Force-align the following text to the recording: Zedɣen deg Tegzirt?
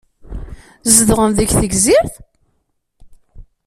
Zedɣen 0.95 1.31
deg 1.37 1.49
Tegzirt? 1.53 2.13